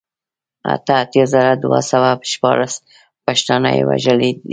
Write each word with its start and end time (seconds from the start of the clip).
اته 0.73 0.93
اتيا 1.03 1.25
زره 1.33 1.51
دوه 1.63 1.79
سوه 1.91 2.09
شپاړل 2.31 2.71
پښتانه 3.25 3.69
يې 3.75 3.83
وژلي 3.89 4.31
دي 4.37 4.49